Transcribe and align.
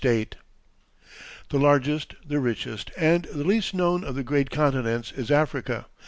Stanley.] 0.01 0.29
The 1.49 1.59
largest, 1.59 2.15
the 2.27 2.39
richest, 2.39 2.89
and 2.97 3.25
the 3.25 3.43
least 3.43 3.75
known 3.75 4.03
of 4.03 4.15
the 4.15 4.23
great 4.23 4.49
continents 4.49 5.11
is 5.11 5.29
Africa. 5.29 5.85